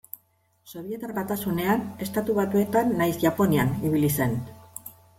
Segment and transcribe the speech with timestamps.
[0.71, 4.39] Sobietar Batasunean, Estatu Batuetan nahiz Japonian ibili zen.